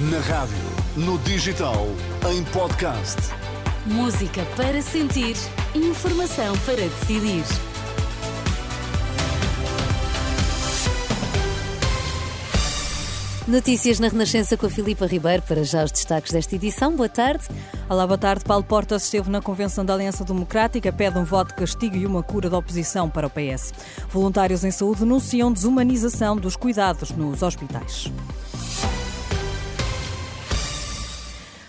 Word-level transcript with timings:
Na 0.00 0.20
rádio, 0.20 0.54
no 0.96 1.18
digital, 1.18 1.88
em 2.30 2.44
podcast. 2.52 3.16
Música 3.84 4.46
para 4.56 4.80
sentir, 4.80 5.34
informação 5.74 6.56
para 6.58 6.76
decidir. 6.76 7.42
Notícias 13.48 13.98
na 13.98 14.06
Renascença 14.06 14.56
com 14.56 14.66
a 14.66 14.70
Filipa 14.70 15.04
Ribeiro 15.04 15.42
para 15.42 15.64
já 15.64 15.82
os 15.82 15.90
destaques 15.90 16.30
desta 16.30 16.54
edição. 16.54 16.94
Boa 16.94 17.08
tarde. 17.08 17.48
Olá, 17.88 18.06
boa 18.06 18.18
tarde. 18.18 18.44
Paulo 18.44 18.62
Portas 18.62 19.02
esteve 19.02 19.28
na 19.28 19.42
Convenção 19.42 19.84
da 19.84 19.94
Aliança 19.94 20.24
Democrática, 20.24 20.92
pede 20.92 21.18
um 21.18 21.24
voto 21.24 21.48
de 21.48 21.54
castigo 21.54 21.96
e 21.96 22.06
uma 22.06 22.22
cura 22.22 22.48
da 22.48 22.56
oposição 22.56 23.10
para 23.10 23.26
o 23.26 23.30
PS. 23.30 23.72
Voluntários 24.08 24.62
em 24.62 24.70
saúde 24.70 25.00
denunciam 25.00 25.52
desumanização 25.52 26.36
dos 26.36 26.54
cuidados 26.54 27.10
nos 27.10 27.42
hospitais. 27.42 28.12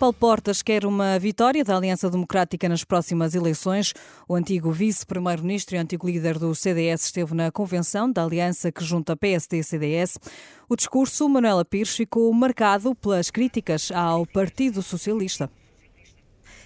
Paulo 0.00 0.14
Portas 0.14 0.62
quer 0.62 0.86
uma 0.86 1.18
vitória 1.18 1.62
da 1.62 1.76
Aliança 1.76 2.08
Democrática 2.08 2.66
nas 2.70 2.82
próximas 2.82 3.34
eleições. 3.34 3.92
O 4.26 4.34
antigo 4.34 4.70
vice-primeiro-ministro 4.70 5.76
e 5.76 5.78
antigo 5.78 6.06
líder 6.06 6.38
do 6.38 6.54
CDS 6.54 7.04
esteve 7.04 7.34
na 7.34 7.52
convenção 7.52 8.10
da 8.10 8.24
aliança 8.24 8.72
que 8.72 8.82
junta 8.82 9.14
PSD 9.14 9.58
e 9.58 9.62
CDS. 9.62 10.18
O 10.70 10.74
discurso, 10.74 11.28
Manuela 11.28 11.66
Pires, 11.66 11.94
ficou 11.94 12.32
marcado 12.32 12.94
pelas 12.94 13.30
críticas 13.30 13.92
ao 13.92 14.24
Partido 14.24 14.80
Socialista 14.80 15.50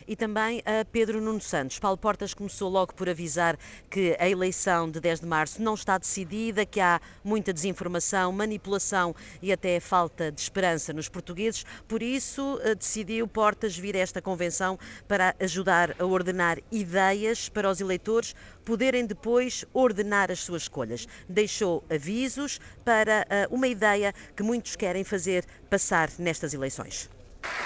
e 0.06 0.16
também 0.16 0.62
a 0.64 0.84
Pedro 0.84 1.20
Nuno 1.20 1.40
Santos. 1.40 1.78
Paulo 1.78 1.96
Portas 1.96 2.34
começou 2.34 2.70
logo 2.70 2.94
por 2.94 3.08
avisar 3.08 3.58
que 3.90 4.16
a 4.18 4.28
eleição 4.28 4.90
de 4.90 5.00
10 5.00 5.20
de 5.20 5.26
março 5.26 5.62
não 5.62 5.74
está 5.74 5.98
decidida, 5.98 6.64
que 6.66 6.80
há 6.80 7.00
muita 7.22 7.52
desinformação, 7.52 8.32
manipulação 8.32 9.14
e 9.40 9.52
até 9.52 9.80
falta 9.80 10.30
de 10.30 10.40
esperança 10.40 10.92
nos 10.92 11.08
portugueses. 11.08 11.64
Por 11.88 12.02
isso, 12.02 12.60
eh, 12.62 12.74
decidiu 12.74 13.26
Portas 13.26 13.76
vir 13.76 13.96
a 13.96 14.00
esta 14.00 14.20
convenção 14.20 14.78
para 15.08 15.34
ajudar 15.40 15.94
a 15.98 16.04
ordenar 16.04 16.58
ideias 16.70 17.48
para 17.48 17.70
os 17.70 17.80
eleitores 17.80 18.34
poderem 18.64 19.06
depois 19.06 19.64
ordenar 19.72 20.30
as 20.30 20.40
suas 20.40 20.62
escolhas. 20.62 21.06
Deixou 21.28 21.84
avisos 21.90 22.60
para 22.84 23.26
eh, 23.28 23.46
uma 23.50 23.68
ideia 23.68 24.14
que 24.36 24.42
muitos 24.42 24.76
querem 24.76 25.04
fazer 25.04 25.44
passar 25.68 26.10
nestas 26.18 26.54
eleições. 26.54 27.10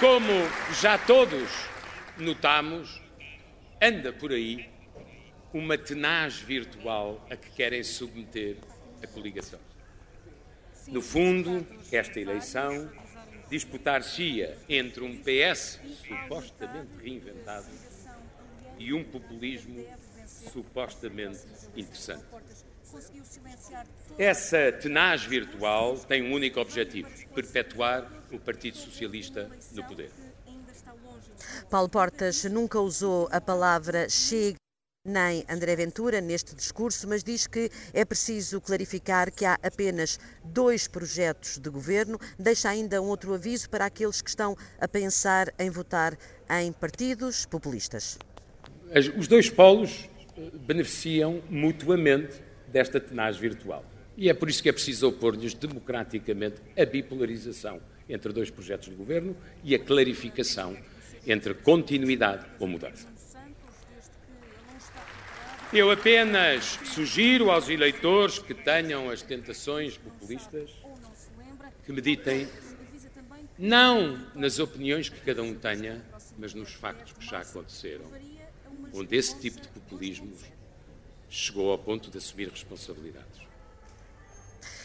Como 0.00 0.32
já 0.80 0.98
todos 0.98 1.48
notamos, 2.22 3.00
anda 3.80 4.12
por 4.12 4.32
aí 4.32 4.68
uma 5.52 5.78
tenaz 5.78 6.38
virtual 6.38 7.24
a 7.30 7.36
que 7.36 7.50
querem 7.50 7.82
submeter 7.82 8.56
a 9.02 9.06
coligação. 9.06 9.60
No 10.86 11.02
fundo, 11.02 11.66
esta 11.92 12.20
eleição 12.20 12.90
disputar-se-ia 13.50 14.58
entre 14.68 15.02
um 15.02 15.16
PS 15.16 15.80
supostamente 16.06 16.90
reinventado 17.02 17.66
e 18.78 18.92
um 18.92 19.02
populismo 19.02 19.84
supostamente 20.26 21.40
interessante. 21.76 22.24
Essa 24.18 24.72
tenaz 24.72 25.24
virtual 25.24 25.98
tem 25.98 26.22
um 26.22 26.32
único 26.32 26.60
objetivo: 26.60 27.08
perpetuar 27.34 28.10
o 28.32 28.38
Partido 28.38 28.76
Socialista 28.76 29.50
no 29.72 29.84
poder. 29.84 30.10
Paulo 31.70 31.88
Portas 31.88 32.44
nunca 32.44 32.80
usou 32.80 33.28
a 33.30 33.40
palavra 33.40 34.08
chega 34.08 34.56
nem 35.08 35.44
André 35.48 35.74
Ventura 35.74 36.20
neste 36.20 36.54
discurso, 36.54 37.08
mas 37.08 37.24
diz 37.24 37.46
que 37.46 37.70
é 37.94 38.04
preciso 38.04 38.60
clarificar 38.60 39.32
que 39.32 39.44
há 39.44 39.58
apenas 39.62 40.18
dois 40.44 40.86
projetos 40.86 41.58
de 41.58 41.70
governo. 41.70 42.18
Deixa 42.38 42.68
ainda 42.68 43.00
um 43.00 43.06
outro 43.06 43.34
aviso 43.34 43.70
para 43.70 43.86
aqueles 43.86 44.20
que 44.20 44.28
estão 44.28 44.56
a 44.78 44.86
pensar 44.86 45.52
em 45.58 45.70
votar 45.70 46.16
em 46.50 46.72
partidos 46.72 47.46
populistas. 47.46 48.18
Os 49.16 49.26
dois 49.26 49.48
polos 49.48 50.08
eh, 50.36 50.50
beneficiam 50.60 51.42
mutuamente 51.48 52.42
desta 52.66 53.00
tenaz 53.00 53.36
virtual. 53.36 53.84
E 54.18 54.28
é 54.28 54.34
por 54.34 54.50
isso 54.50 54.60
que 54.60 54.68
é 54.68 54.72
preciso 54.72 55.06
opor-lhes 55.06 55.54
democraticamente 55.54 56.56
a 56.76 56.84
bipolarização 56.84 57.80
entre 58.08 58.32
dois 58.32 58.50
projetos 58.50 58.88
de 58.88 58.94
governo 58.96 59.36
e 59.62 59.76
a 59.76 59.78
clarificação 59.78 60.76
entre 61.24 61.54
continuidade 61.54 62.44
ou 62.58 62.66
mudança. 62.66 63.06
Eu 65.72 65.88
apenas 65.92 66.80
sugiro 66.86 67.48
aos 67.48 67.68
eleitores 67.68 68.40
que 68.40 68.54
tenham 68.54 69.08
as 69.08 69.22
tentações 69.22 69.96
populistas 69.96 70.68
que 71.86 71.92
meditem 71.92 72.48
não 73.56 74.18
nas 74.34 74.58
opiniões 74.58 75.08
que 75.08 75.20
cada 75.20 75.44
um 75.44 75.54
tenha, 75.54 76.04
mas 76.36 76.54
nos 76.54 76.72
factos 76.72 77.12
que 77.12 77.24
já 77.24 77.38
aconteceram, 77.38 78.06
onde 78.92 79.14
esse 79.14 79.38
tipo 79.38 79.60
de 79.60 79.68
populismos 79.68 80.40
chegou 81.30 81.70
ao 81.70 81.78
ponto 81.78 82.10
de 82.10 82.18
assumir 82.18 82.48
responsabilidades. 82.48 83.47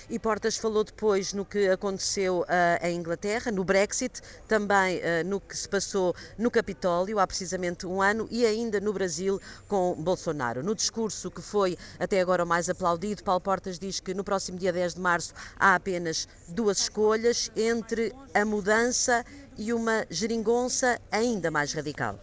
E 0.09 0.19
Portas 0.19 0.57
falou 0.57 0.83
depois 0.83 1.33
no 1.33 1.45
que 1.45 1.69
aconteceu 1.69 2.41
uh, 2.41 2.85
em 2.85 2.97
Inglaterra, 2.97 3.51
no 3.51 3.63
Brexit, 3.63 4.21
também 4.47 4.97
uh, 4.97 5.01
no 5.25 5.39
que 5.39 5.55
se 5.57 5.67
passou 5.67 6.15
no 6.37 6.51
Capitólio 6.51 7.19
há 7.19 7.27
precisamente 7.27 7.87
um 7.87 8.01
ano 8.01 8.27
e 8.29 8.45
ainda 8.45 8.79
no 8.79 8.91
Brasil 8.91 9.39
com 9.67 9.95
Bolsonaro. 9.95 10.61
No 10.61 10.75
discurso 10.75 11.31
que 11.31 11.41
foi 11.41 11.77
até 11.99 12.19
agora 12.19 12.43
o 12.43 12.47
mais 12.47 12.69
aplaudido, 12.69 13.23
Paulo 13.23 13.41
Portas 13.41 13.79
diz 13.79 13.99
que 13.99 14.13
no 14.13 14.23
próximo 14.23 14.57
dia 14.57 14.73
10 14.73 14.95
de 14.95 15.01
março 15.01 15.33
há 15.57 15.75
apenas 15.75 16.27
duas 16.47 16.79
escolhas 16.79 17.51
entre 17.55 18.13
a 18.33 18.43
mudança 18.43 19.25
e 19.57 19.73
uma 19.73 20.05
geringonça 20.09 20.99
ainda 21.11 21.49
mais 21.49 21.73
radical. 21.73 22.19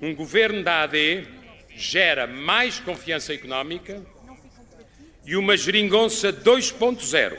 Um 0.00 0.14
governo 0.14 0.64
da 0.64 0.82
AD 0.82 1.26
gera 1.76 2.26
mais 2.26 2.80
confiança 2.80 3.32
económica 3.32 4.02
e 5.24 5.36
uma 5.36 5.56
geringonça 5.56 6.32
2.0. 6.32 7.38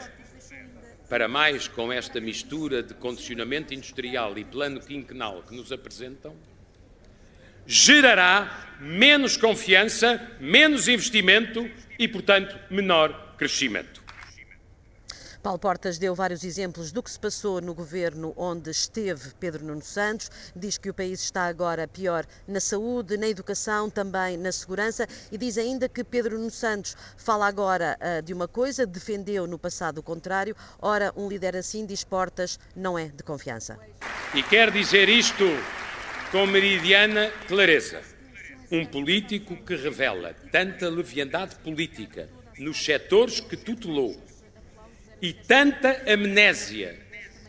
Para 1.09 1.27
mais 1.27 1.67
com 1.67 1.91
esta 1.91 2.19
mistura 2.19 2.81
de 2.81 2.93
condicionamento 2.93 3.73
industrial 3.73 4.37
e 4.37 4.43
plano 4.43 4.79
quinquenal 4.79 5.43
que 5.43 5.55
nos 5.55 5.71
apresentam, 5.71 6.35
gerará 7.65 8.75
menos 8.79 9.37
confiança, 9.37 10.21
menos 10.39 10.87
investimento 10.87 11.69
e, 11.97 12.07
portanto, 12.07 12.57
menor 12.69 13.35
crescimento. 13.37 14.02
Paulo 15.43 15.59
Portas 15.59 15.97
deu 15.97 16.15
vários 16.15 16.45
exemplos 16.45 16.93
do 16.93 17.03
que 17.03 17.11
se 17.11 17.19
passou 17.19 17.59
no 17.59 17.73
governo 17.73 18.33
onde 18.37 18.71
esteve 18.71 19.33
Pedro 19.37 19.65
Nuno 19.65 19.81
Santos. 19.81 20.31
Diz 20.55 20.77
que 20.77 20.89
o 20.89 20.93
país 20.93 21.21
está 21.21 21.47
agora 21.47 21.85
pior 21.85 22.25
na 22.47 22.61
saúde, 22.61 23.17
na 23.17 23.27
educação, 23.27 23.89
também 23.89 24.37
na 24.37 24.53
segurança 24.53 25.05
e 25.29 25.37
diz 25.37 25.57
ainda 25.57 25.89
que 25.89 26.01
Pedro 26.01 26.37
Nuno 26.37 26.49
Santos 26.49 26.95
fala 27.17 27.45
agora 27.45 27.97
uh, 27.99 28.21
de 28.21 28.33
uma 28.33 28.47
coisa, 28.47 28.85
defendeu 28.85 29.45
no 29.45 29.59
passado 29.59 29.97
o 29.97 30.03
contrário. 30.03 30.55
Ora, 30.81 31.11
um 31.13 31.27
líder 31.27 31.57
assim 31.57 31.85
diz 31.85 32.05
Portas 32.05 32.57
não 32.73 32.97
é 32.97 33.09
de 33.09 33.21
confiança. 33.21 33.77
E 34.33 34.41
quer 34.43 34.71
dizer 34.71 35.09
isto 35.09 35.43
com 36.31 36.47
meridiana 36.47 37.29
clareza. 37.49 38.01
Um 38.71 38.85
político 38.85 39.57
que 39.57 39.75
revela 39.75 40.33
tanta 40.53 40.87
leviandade 40.87 41.57
política 41.57 42.29
nos 42.57 42.85
setores 42.85 43.41
que 43.41 43.57
tutelou 43.57 44.15
e 45.23 45.31
tanta 45.31 46.03
amnésia 46.05 46.99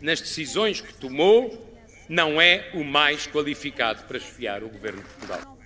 nas 0.01 0.21
decisões 0.21 0.81
que 0.81 0.95
tomou 0.95 1.77
não 2.09 2.41
é 2.41 2.71
o 2.73 2.85
mais 2.85 3.27
qualificado 3.27 4.05
para 4.05 4.17
esfiar 4.17 4.63
o 4.63 4.69
governo 4.69 5.03
de 5.03 5.09
Portugal. 5.09 5.59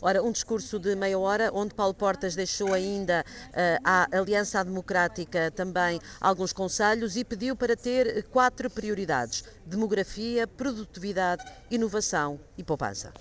Ora, 0.00 0.22
um 0.22 0.30
discurso 0.30 0.78
de 0.78 0.94
meia 0.94 1.18
hora, 1.18 1.50
onde 1.52 1.74
Paulo 1.74 1.94
Portas 1.94 2.36
deixou 2.36 2.72
ainda 2.72 3.24
uh, 3.24 3.52
à 3.84 4.08
Aliança 4.16 4.62
Democrática 4.64 5.50
também 5.50 6.00
alguns 6.20 6.52
conselhos 6.52 7.16
e 7.16 7.24
pediu 7.24 7.56
para 7.56 7.76
ter 7.76 8.24
quatro 8.24 8.70
prioridades: 8.70 9.44
demografia, 9.66 10.46
produtividade, 10.46 11.44
inovação 11.70 12.38
e 12.56 12.62
poupança. 12.62 13.12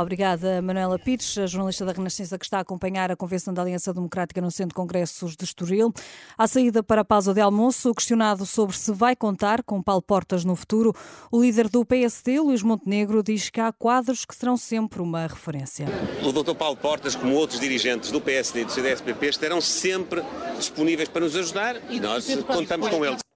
Obrigada, 0.00 0.62
Manuela 0.62 0.96
Pires, 0.96 1.34
jornalista 1.48 1.84
da 1.84 1.90
Renascença 1.90 2.38
que 2.38 2.44
está 2.44 2.58
a 2.58 2.60
acompanhar 2.60 3.10
a 3.10 3.16
Convenção 3.16 3.52
da 3.52 3.62
Aliança 3.62 3.92
Democrática 3.92 4.40
no 4.40 4.48
Centro 4.48 4.68
de 4.68 4.74
Congressos 4.76 5.34
de 5.34 5.42
Estoril. 5.42 5.92
À 6.36 6.46
saída 6.46 6.84
para 6.84 7.00
a 7.00 7.04
pausa 7.04 7.34
de 7.34 7.40
almoço, 7.40 7.92
questionado 7.92 8.46
sobre 8.46 8.78
se 8.78 8.92
vai 8.92 9.16
contar 9.16 9.60
com 9.64 9.82
Paulo 9.82 10.00
Portas 10.00 10.44
no 10.44 10.54
futuro, 10.54 10.94
o 11.32 11.42
líder 11.42 11.68
do 11.68 11.84
PSD, 11.84 12.38
Luís 12.38 12.62
Montenegro, 12.62 13.24
diz 13.24 13.50
que 13.50 13.60
há 13.60 13.72
quadros 13.72 14.24
que 14.24 14.36
serão 14.36 14.56
sempre 14.56 15.02
uma 15.02 15.26
referência. 15.26 15.86
O 16.22 16.30
Dr. 16.30 16.54
Paulo 16.54 16.76
Portas, 16.76 17.16
como 17.16 17.34
outros 17.34 17.58
dirigentes 17.58 18.12
do 18.12 18.20
PSD 18.20 18.60
e 18.60 18.64
do 18.66 18.70
CDSPP, 18.70 19.26
estarão 19.26 19.60
sempre 19.60 20.22
disponíveis 20.56 21.08
para 21.08 21.22
nos 21.22 21.34
ajudar 21.34 21.74
e 21.90 21.98
nós 21.98 22.24
contamos 22.46 22.88
com 22.88 23.04
eles. 23.04 23.27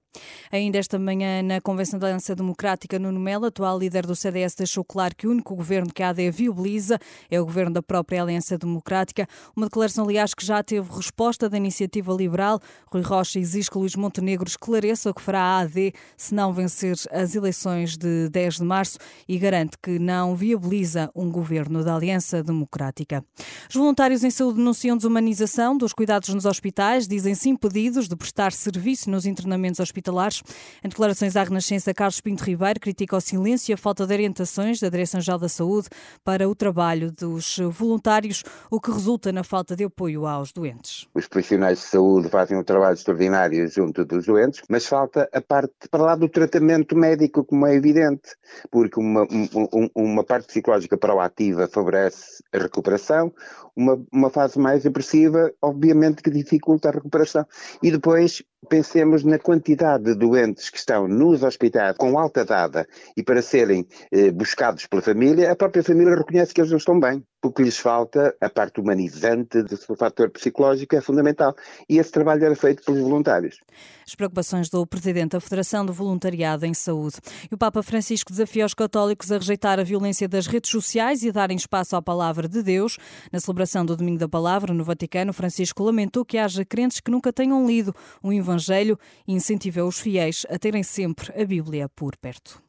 Ainda 0.55 0.77
esta 0.77 0.99
manhã, 0.99 1.43
na 1.43 1.63
Convenção 1.63 1.99
da 1.99 2.09
Aliança 2.09 2.37
Democrática, 2.37 2.99
Nuno 2.99 3.19
Melo, 3.19 3.47
atual 3.47 3.79
líder 3.79 4.05
do 4.05 4.15
CDS, 4.15 4.55
deixou 4.55 4.85
claro 4.85 5.17
que 5.17 5.27
o 5.27 5.31
único 5.31 5.57
governo 5.57 5.91
que 5.91 6.03
a 6.03 6.11
AD 6.11 6.31
viabiliza 6.31 6.99
é 7.31 7.41
o 7.41 7.45
governo 7.47 7.73
da 7.73 7.83
própria 7.83 8.23
Aliança 8.23 8.59
Democrática. 8.59 9.27
Uma 9.57 9.65
declaração, 9.65 10.05
aliás, 10.05 10.35
que 10.35 10.45
já 10.45 10.63
teve 10.63 10.95
resposta 10.95 11.49
da 11.49 11.57
iniciativa 11.57 12.13
liberal. 12.13 12.61
Rui 12.93 13.01
Rocha 13.01 13.39
exige 13.39 13.71
que 13.71 13.79
Luís 13.79 13.97
Montenegro 13.97 14.47
esclareça 14.47 15.09
o 15.09 15.15
que 15.15 15.23
fará 15.23 15.41
a 15.41 15.61
AD 15.61 15.95
se 16.19 16.35
não 16.35 16.53
vencer 16.53 16.97
as 17.11 17.35
eleições 17.35 17.97
de 17.97 18.29
10 18.29 18.57
de 18.57 18.65
março 18.65 18.99
e 19.27 19.39
garante 19.39 19.79
que 19.83 19.99
não 19.99 20.37
viabiliza 20.37 21.11
um 21.17 21.31
governo 21.31 21.83
da 21.83 21.97
Aliança 21.97 22.43
Democrática. 22.43 23.25
Os 23.71 23.75
voluntários 23.75 24.23
em 24.23 24.31
saúde 24.31 24.59
denunciam 24.59 24.99
desumanização 24.99 25.79
dos 25.79 25.95
cuidados 25.95 26.29
nos 26.29 26.45
hospitais, 26.45 27.09
dizem-se 27.09 27.49
impedidos 27.49 28.07
de 28.07 28.15
prestar 28.15 28.53
serviço 28.53 29.09
nos 29.09 29.25
internamentos 29.25 29.81
hospitalares. 29.81 30.42
Em 30.83 30.89
declarações 30.89 31.37
à 31.37 31.43
Renascença, 31.43 31.95
Carlos 31.95 32.21
Pinto 32.21 32.45
Ribeiro 32.45 32.81
critica 32.81 33.17
o 33.17 33.21
silêncio 33.21 33.73
e 33.73 33.75
a 33.75 33.77
falta 33.77 34.07
de 34.07 34.13
orientações 34.13 34.81
da 34.81 34.89
Direção-Geral 34.89 35.39
da 35.39 35.49
Saúde 35.49 35.89
para 36.25 36.49
o 36.49 36.55
trabalho 36.55 37.13
dos 37.13 37.59
voluntários, 37.71 38.43
o 38.71 38.81
que 38.81 38.91
resulta 38.91 39.33
na 39.33 39.45
falta 39.45 39.77
de 39.77 39.85
apoio 39.85 40.27
aos 40.27 40.53
doentes. 40.53 41.07
Os 41.15 41.27
profissionais 41.27 41.79
de 41.79 41.85
saúde 41.85 42.29
fazem 42.29 42.57
um 42.57 42.65
trabalho 42.65 42.95
extraordinário 42.95 43.69
junto 43.69 44.05
dos 44.05 44.27
doentes, 44.27 44.63
mas 44.69 44.87
falta 44.87 45.29
a 45.33 45.41
parte 45.41 45.73
para 45.91 46.03
lá 46.03 46.17
do 46.17 46.29
tratamento 46.29 46.97
médico, 46.97 47.45
como 47.45 47.67
é 47.67 47.75
evidente, 47.75 48.31
porque 48.71 48.99
uma, 48.99 49.23
um, 49.23 49.89
uma 49.95 50.25
parte 50.25 50.47
psicológica 50.47 50.97
proativa 50.97 51.69
favorece 51.69 52.43
a 52.53 52.59
recuperação, 52.59 53.33
uma, 53.77 54.03
uma 54.13 54.31
fase 54.31 54.59
mais 54.59 54.87
agressiva, 54.87 55.53
obviamente 55.61 56.23
que 56.23 56.31
dificulta 56.31 56.89
a 56.89 56.93
recuperação. 56.93 57.47
E 57.83 57.91
depois 57.91 58.43
pensemos 58.69 59.25
na 59.25 59.39
quantidade 59.39 60.05
de 60.05 60.15
doentes 60.15 60.71
que 60.71 60.79
estão 60.79 61.09
nos 61.09 61.43
hospitais 61.43 61.97
com 61.97 62.19
alta 62.19 62.45
dada 62.45 62.87
e 63.17 63.23
para 63.23 63.43
serem 63.43 63.87
eh, 64.11 64.31
buscados 64.31 64.87
pela 64.87 65.03
família, 65.03 65.51
a 65.51 65.57
própria 65.57 65.83
família 65.83 66.15
reconhece 66.15 66.55
que 66.55 66.61
eles 66.61 66.71
não 66.71 66.79
estão 66.79 66.99
bem. 66.99 67.25
O 67.45 67.51
que 67.51 67.63
lhes 67.63 67.77
falta, 67.77 68.37
a 68.41 68.49
parte 68.49 68.81
humanizante 68.81 69.65
do 69.65 69.97
fator 69.97 70.31
psicológico 70.31 70.95
é 70.95 71.01
fundamental. 71.01 71.57
E 71.89 71.99
esse 71.99 72.13
trabalho 72.13 72.45
era 72.45 72.55
feito 72.55 72.85
pelos 72.85 73.01
voluntários. 73.01 73.59
As 74.07 74.15
preocupações 74.15 74.69
do 74.69 74.87
Presidente 74.87 75.33
da 75.33 75.41
Federação 75.41 75.85
do 75.85 75.93
Voluntariado 75.93 76.65
em 76.65 76.73
Saúde. 76.73 77.17
E 77.51 77.53
o 77.53 77.59
Papa 77.59 77.83
Francisco 77.83 78.31
desafia 78.31 78.65
os 78.65 78.75
católicos 78.75 79.33
a 79.33 79.39
rejeitar 79.39 79.81
a 79.81 79.83
violência 79.83 80.29
das 80.29 80.47
redes 80.47 80.71
sociais 80.71 81.25
e 81.25 81.31
a 81.31 81.33
darem 81.33 81.57
espaço 81.57 81.97
à 81.97 82.01
palavra 82.01 82.47
de 82.47 82.63
Deus. 82.63 82.97
Na 83.33 83.41
celebração 83.41 83.85
do 83.85 83.97
Domingo 83.97 84.19
da 84.19 84.29
Palavra, 84.29 84.73
no 84.73 84.85
Vaticano, 84.85 85.33
Francisco 85.33 85.83
lamentou 85.83 86.25
que 86.25 86.39
haja 86.39 86.65
crentes 86.65 87.01
que 87.01 87.11
nunca 87.11 87.33
tenham 87.33 87.67
lido 87.67 87.93
um 88.23 88.33
Evangelho 88.33 88.97
e 89.27 89.33
incentivou 89.33 89.89
os 89.89 89.99
fiéis 89.99 90.47
a 90.49 90.57
terem 90.61 90.85
sempre 90.85 91.33
a 91.41 91.45
Bíblia 91.45 91.89
por 91.89 92.17
perto. 92.17 92.63